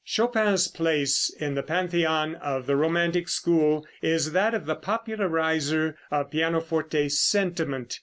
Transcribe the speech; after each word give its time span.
Chopin's 0.03 0.67
place 0.67 1.29
in 1.39 1.53
the 1.53 1.61
Pantheon 1.61 2.33
of 2.33 2.65
the 2.65 2.75
romantic 2.75 3.29
school 3.29 3.85
is 4.01 4.31
that 4.31 4.55
of 4.55 4.65
the 4.65 4.73
popularizer 4.75 5.95
of 6.09 6.31
pianoforte 6.31 7.07
sentiment. 7.07 7.99